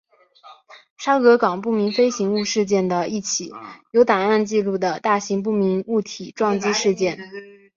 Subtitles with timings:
[0.97, 3.51] 沙格港不明飞行物事件的一起
[3.91, 7.19] 有档案记录的大型不明物体撞击事件。